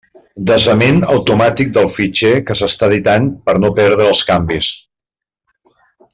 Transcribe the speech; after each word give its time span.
Desament 0.51 0.95
automàtic 1.15 1.69
del 1.79 1.89
fitxer 1.97 2.31
que 2.47 2.57
s'està 2.63 2.89
editant 2.93 3.29
per 3.51 3.55
no 3.65 3.71
perdre 3.83 4.09
els 4.15 4.25
canvis. 4.31 4.71